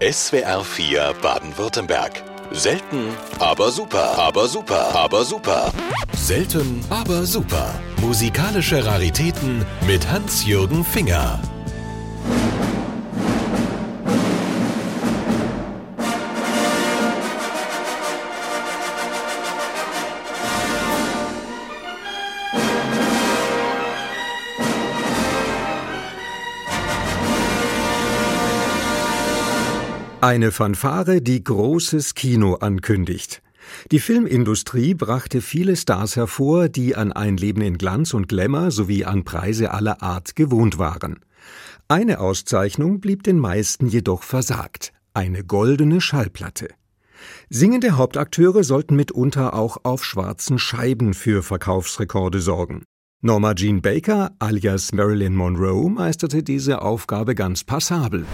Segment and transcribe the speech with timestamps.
[0.00, 2.22] SWR 4 Baden-Württemberg.
[2.52, 5.72] Selten, aber super, aber super, aber super.
[6.16, 7.74] Selten, aber super.
[8.00, 11.40] Musikalische Raritäten mit Hans-Jürgen Finger.
[30.20, 33.40] Eine Fanfare, die großes Kino ankündigt.
[33.92, 39.04] Die Filmindustrie brachte viele Stars hervor, die an ein Leben in Glanz und Glamour sowie
[39.04, 41.20] an Preise aller Art gewohnt waren.
[41.86, 46.68] Eine Auszeichnung blieb den meisten jedoch versagt: eine goldene Schallplatte.
[47.48, 52.82] Singende Hauptakteure sollten mitunter auch auf schwarzen Scheiben für Verkaufsrekorde sorgen.
[53.20, 58.26] Norma Jean Baker alias Marilyn Monroe meisterte diese Aufgabe ganz passabel.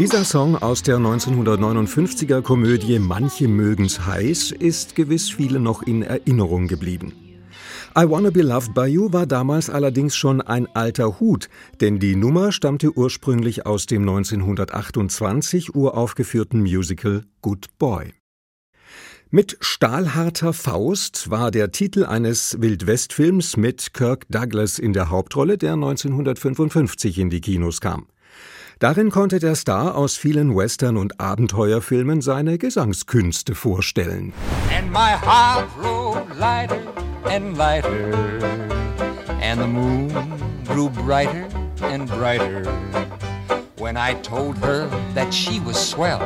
[0.00, 6.68] Dieser Song aus der 1959er Komödie Manche mögen's heiß ist gewiss vielen noch in Erinnerung
[6.68, 7.12] geblieben.
[7.94, 11.50] I Wanna Be Loved by You war damals allerdings schon ein alter Hut,
[11.82, 18.14] denn die Nummer stammte ursprünglich aus dem 1928 uraufgeführten Musical Good Boy.
[19.28, 25.74] Mit Stahlharter Faust war der Titel eines Wildwestfilms mit Kirk Douglas in der Hauptrolle, der
[25.74, 28.06] 1955 in die Kinos kam.
[28.80, 34.32] Darin konnte der Star aus vielen Western- und Abenteuerfilmen seine Gesangskünste vorstellen.
[34.74, 36.80] And my heart grew lighter
[37.26, 37.90] and lighter
[39.42, 40.10] and the moon
[40.66, 41.46] grew brighter
[41.82, 42.62] and brighter
[43.80, 46.20] when I told her that she was swell.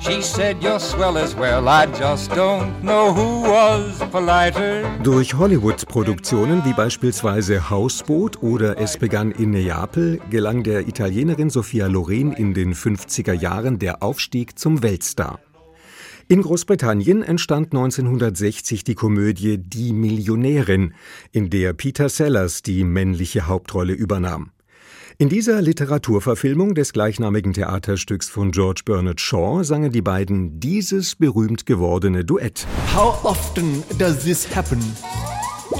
[0.00, 1.68] She said you're swell as well.
[1.68, 4.84] I just don't know who was politer.
[5.02, 12.32] Durch Hollywood-Produktionen wie beispielsweise Hausboot oder Es begann in Neapel gelang der Italienerin Sophia Loren
[12.32, 15.40] in den 50er Jahren der Aufstieg zum Weltstar.
[16.28, 20.94] In Großbritannien entstand 1960 die Komödie Die Millionärin,
[21.30, 24.50] in der Peter Sellers die männliche Hauptrolle übernahm.
[25.18, 31.64] In dieser Literaturverfilmung des gleichnamigen Theaterstücks von George Bernard Shaw sangen die beiden dieses berühmt
[31.64, 32.66] gewordene Duett.
[32.94, 34.78] How often does this happen?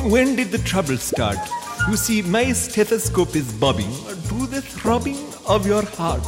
[0.09, 1.37] When did the trouble start?
[1.87, 3.91] You see, my stethoscope is bobbing
[4.31, 6.25] to the throbbing of your heart.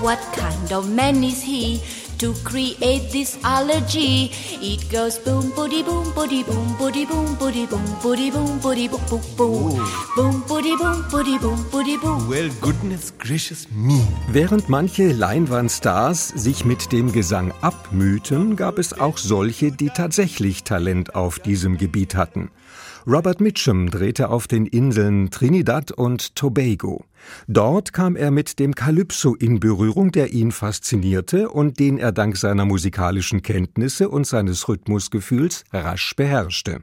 [0.00, 1.80] What kind of man is he?
[2.18, 4.30] To create this allergy.
[4.60, 9.00] It goes boom, booty, boom, booty, boom, booty, boom, booty, boom, booty, boom, booty, boom,
[9.08, 9.88] boom, boom.
[10.16, 12.28] Boom, booty, boom, booty, boom, booty, boom.
[12.28, 14.00] Well, goodness gracious me.
[14.28, 21.14] Während manche Leinwandstars sich mit dem Gesang abmühten, gab es auch solche, die tatsächlich Talent
[21.14, 22.50] auf diesem Gebiet hatten.
[23.06, 27.04] Robert Mitchum drehte auf den Inseln Trinidad und Tobago.
[27.48, 32.36] Dort kam er mit dem Calypso in Berührung, der ihn faszinierte und den er dank
[32.36, 36.82] seiner musikalischen Kenntnisse und seines Rhythmusgefühls rasch beherrschte.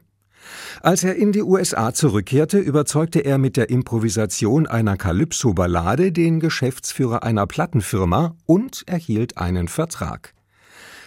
[0.82, 7.22] Als er in die USA zurückkehrte, überzeugte er mit der Improvisation einer Calypso-Ballade den Geschäftsführer
[7.22, 10.34] einer Plattenfirma und erhielt einen Vertrag.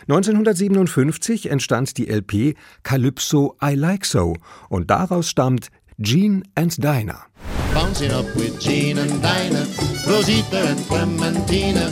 [0.08, 4.36] 1957 entstand die LP Calypso I Like So
[4.70, 5.70] und daraus stammt
[6.00, 7.26] Gene and Dinah.
[7.74, 9.66] Bouncing up with Gene and Dinah,
[10.08, 11.92] Rosita and Clementina.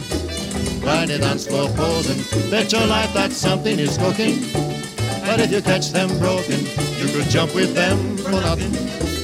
[0.84, 4.40] Right dance floor posing, bet your life that something is cooking.
[5.26, 6.60] But if you catch them broken,
[7.00, 9.21] you could jump with them for nothing.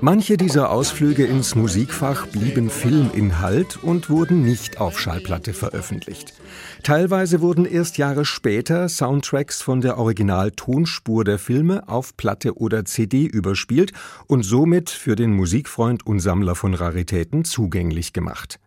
[0.00, 6.34] Manche dieser Ausflüge ins Musikfach blieben Filminhalt und wurden nicht auf Schallplatte veröffentlicht.
[6.82, 13.26] Teilweise wurden erst Jahre später Soundtracks von der Originaltonspur der Filme auf Platte oder CD
[13.26, 13.92] überspielt
[14.26, 18.58] und somit für den Musikfreund und Sammler von Raritäten zugänglich gemacht.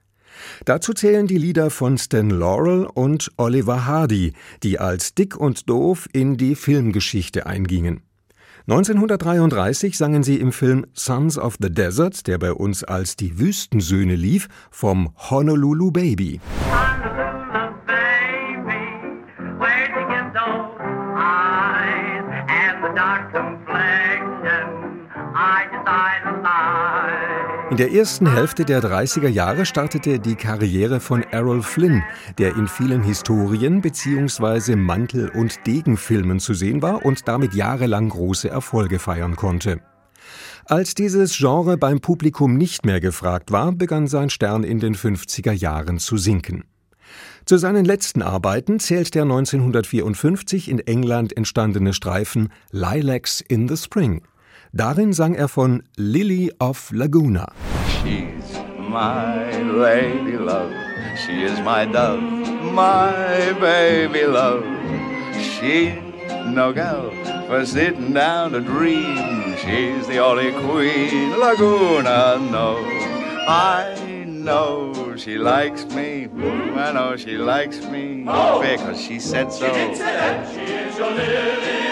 [0.63, 4.33] Dazu zählen die Lieder von Stan Laurel und Oliver Hardy,
[4.63, 8.01] die als Dick und Doof in die Filmgeschichte eingingen.
[8.67, 14.15] 1933 sangen sie im Film Sons of the Desert, der bei uns als Die Wüstensöhne
[14.15, 16.41] lief, vom Honolulu Baby.
[27.75, 32.06] In der ersten Hälfte der 30er Jahre startete die Karriere von Errol Flynn,
[32.38, 34.77] der in vielen Historien bzw.
[34.77, 39.81] Mantel- und Degenfilmen zu sehen war und damit jahrelang große Erfolge feiern konnte.
[40.63, 45.51] Als dieses Genre beim Publikum nicht mehr gefragt war, begann sein Stern in den 50er
[45.51, 46.63] Jahren zu sinken.
[47.44, 54.21] Zu seinen letzten Arbeiten zählt der 1954 in England entstandene Streifen Lilacs in the Spring.
[54.77, 57.45] Darin sang er von Lily of Laguna.
[57.88, 60.74] She's my lady love,
[61.16, 62.19] she is my dove,
[62.74, 64.66] my baby love.
[65.39, 65.95] She's
[66.45, 67.10] no gal
[67.48, 69.56] for sitting down to dream.
[69.63, 72.86] She's the only queen Laguna knows.
[73.48, 73.95] I
[74.28, 76.28] know she likes me.
[76.75, 78.60] I know she likes me oh.
[78.60, 79.74] because she said so.
[79.74, 81.84] She said she is your lily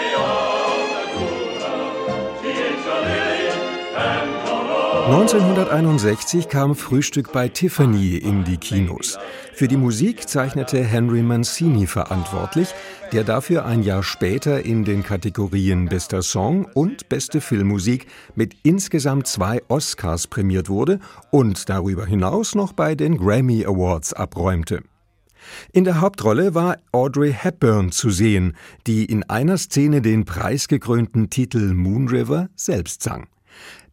[5.06, 9.18] 1961 kam Frühstück bei Tiffany in die Kinos.
[9.52, 12.74] Für die Musik zeichnete Henry Mancini verantwortlich,
[13.12, 19.26] der dafür ein Jahr später in den Kategorien Bester Song und Beste Filmmusik mit insgesamt
[19.26, 24.80] zwei Oscars prämiert wurde und darüber hinaus noch bei den Grammy Awards abräumte.
[25.72, 28.56] In der Hauptrolle war Audrey Hepburn zu sehen,
[28.86, 33.26] die in einer Szene den preisgekrönten Titel Moon River selbst sang.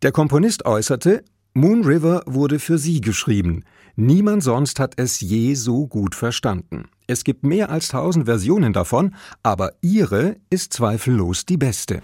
[0.04, 3.64] Der Komponist äußerte, Moon River wurde für sie geschrieben.
[3.96, 6.86] Niemand sonst hat es je so gut verstanden.
[7.06, 9.14] Es gibt mehr als tausend Versionen davon,
[9.44, 12.02] aber ihre ist zweifellos die beste.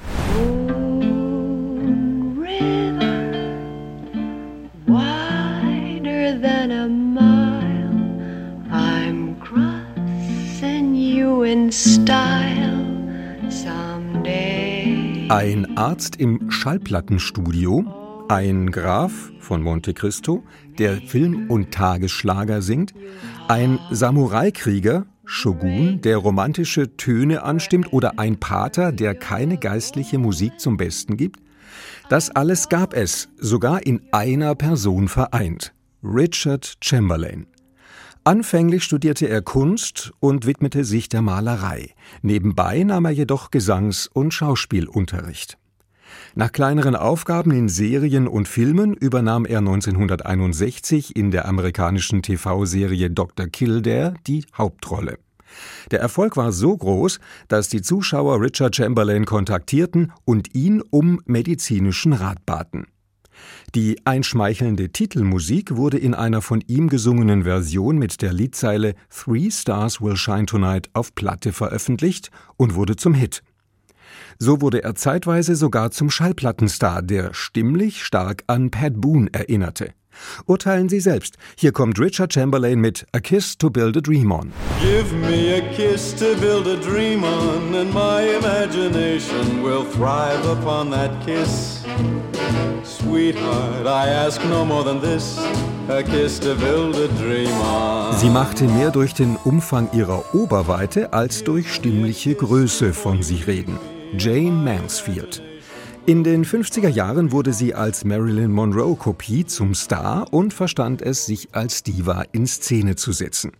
[15.29, 20.41] Ein Arzt im Schallplattenstudio, ein Graf von Monte Cristo,
[20.79, 22.93] der Film- und Tagesschlager singt,
[23.49, 30.77] ein Samurai-Krieger, Shogun, der romantische Töne anstimmt oder ein Pater, der keine geistliche Musik zum
[30.77, 31.41] Besten gibt?
[32.07, 35.73] Das alles gab es, sogar in einer Person vereint.
[36.01, 37.47] Richard Chamberlain.
[38.27, 41.91] Anfänglich studierte er Kunst und widmete sich der Malerei.
[42.21, 45.57] Nebenbei nahm er jedoch Gesangs- und Schauspielunterricht.
[46.35, 53.47] Nach kleineren Aufgaben in Serien und Filmen übernahm er 1961 in der amerikanischen TV-Serie Dr.
[53.47, 55.19] Kildare die Hauptrolle.
[55.91, 62.11] Der Erfolg war so groß, dass die Zuschauer Richard Chamberlain kontaktierten und ihn um medizinischen
[62.11, 62.87] Rat baten.
[63.75, 70.01] Die einschmeichelnde Titelmusik wurde in einer von ihm gesungenen Version mit der Liedzeile Three Stars
[70.01, 73.43] Will Shine Tonight auf Platte veröffentlicht und wurde zum Hit.
[74.39, 79.93] So wurde er zeitweise sogar zum Schallplattenstar, der stimmlich stark an Pat Boone erinnerte.
[80.45, 81.35] Urteilen Sie selbst.
[81.57, 84.51] Hier kommt Richard Chamberlain mit A Kiss to Build a Dream On.
[84.81, 90.91] Give me a kiss to build a dream on, and my imagination will thrive upon
[90.91, 91.83] that kiss.
[92.83, 95.37] Sweetheart, I ask no more than this.
[95.89, 98.15] A kiss to build a dream on.
[98.17, 103.77] Sie machte mehr durch den Umfang ihrer Oberweite als durch stimmliche Größe von sich reden.
[104.17, 105.41] Jane Mansfield.
[106.09, 111.49] In den 50er Jahren wurde sie als Marilyn Monroe-Kopie zum Star und verstand es, sich
[111.53, 113.51] als Diva in Szene zu setzen.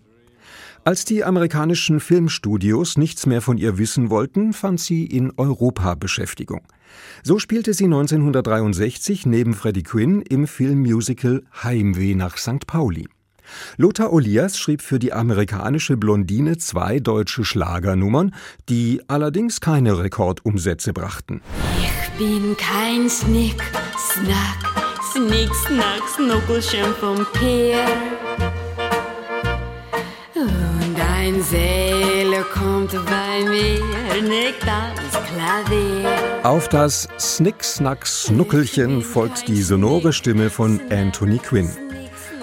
[0.85, 6.61] Als die amerikanischen Filmstudios nichts mehr von ihr wissen wollten, fand sie in Europa Beschäftigung.
[7.21, 12.65] So spielte sie 1963 neben Freddie Quinn im Filmmusical Heimweh nach St.
[12.65, 13.09] Pauli.
[13.77, 18.33] Lothar Olias schrieb für die amerikanische Blondine zwei deutsche Schlagernummern,
[18.69, 21.41] die allerdings keine Rekordumsätze brachten.
[21.81, 23.61] Ich bin kein Snick,
[23.97, 24.57] Snack,
[25.13, 27.85] Snick, Snack, Snuckelchen vom Peer.
[30.35, 36.43] Und ein Seele kommt bei mir, nickt das Klavier.
[36.43, 41.69] Auf das Snick, Snack, Snuckelchen folgt die sonore Stimme von Anthony Quinn.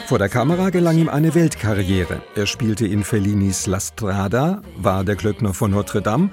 [0.07, 2.23] Vor der Kamera gelang ihm eine Weltkarriere.
[2.37, 6.29] Er spielte in Fellinis La Strada, war der Glöckner von Notre Dame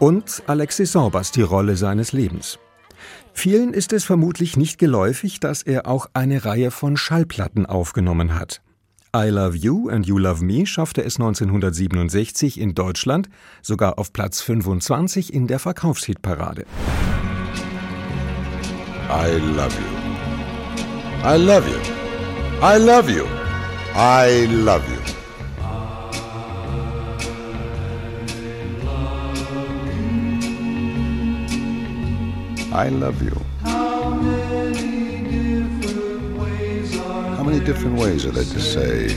[0.00, 2.58] und Alexis Sorbas die Rolle seines Lebens.
[3.32, 8.60] Vielen ist es vermutlich nicht geläufig, dass er auch eine Reihe von Schallplatten aufgenommen hat.
[9.14, 13.28] I Love You and You Love Me schaffte es 1967 in Deutschland
[13.62, 16.64] sogar auf Platz 25 in der Verkaufshitparade.
[19.08, 21.28] I love you.
[21.28, 22.01] I love you.
[22.64, 23.26] I love you.
[23.92, 25.00] I love you.
[32.72, 33.36] I love you.
[37.36, 39.08] How many different ways are there to say,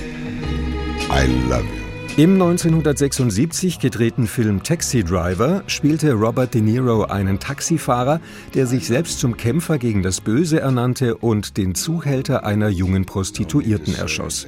[1.12, 1.85] I love you?
[2.18, 8.22] Im 1976 gedrehten Film Taxi Driver spielte Robert De Niro einen Taxifahrer,
[8.54, 13.96] der sich selbst zum Kämpfer gegen das Böse ernannte und den Zuhälter einer jungen Prostituierten
[13.96, 14.48] erschoss.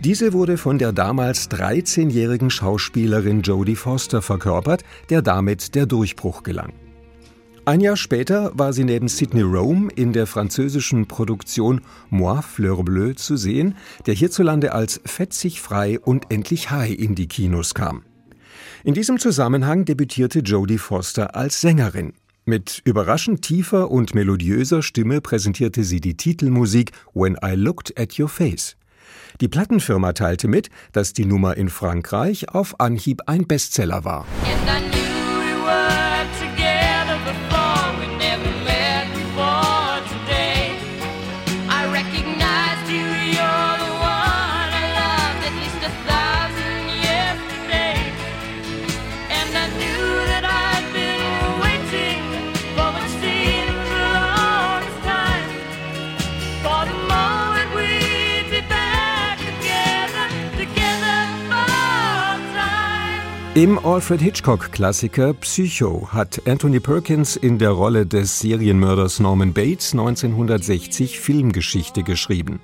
[0.00, 6.72] Diese wurde von der damals 13-jährigen Schauspielerin Jodie Foster verkörpert, der damit der Durchbruch gelang.
[7.68, 13.14] Ein Jahr später war sie neben Sidney Rome in der französischen Produktion Moi Fleur Bleue
[13.14, 18.04] zu sehen, der hierzulande als Fetzig frei und endlich high in die Kinos kam.
[18.84, 22.14] In diesem Zusammenhang debütierte Jodie Foster als Sängerin.
[22.46, 28.30] Mit überraschend tiefer und melodiöser Stimme präsentierte sie die Titelmusik When I Looked at Your
[28.30, 28.78] Face.
[29.42, 34.26] Die Plattenfirma teilte mit, dass die Nummer in Frankreich auf Anhieb ein Bestseller war.
[63.58, 71.18] Im Alfred Hitchcock-Klassiker Psycho hat Anthony Perkins in der Rolle des Serienmörders Norman Bates 1960
[71.18, 72.60] Filmgeschichte geschrieben.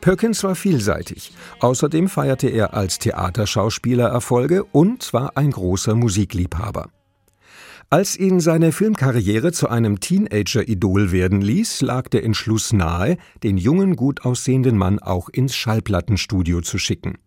[0.00, 1.34] Perkins war vielseitig.
[1.60, 6.88] Außerdem feierte er als Theaterschauspieler Erfolge und war ein großer Musikliebhaber.
[7.90, 13.94] Als ihn seine Filmkarriere zu einem Teenager-Idol werden ließ, lag der Entschluss nahe, den jungen,
[13.94, 17.18] gut aussehenden Mann auch ins Schallplattenstudio zu schicken.